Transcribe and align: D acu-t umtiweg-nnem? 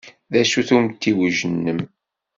D 0.31 0.33
acu-t 0.41 0.69
umtiweg-nnem? 0.77 1.79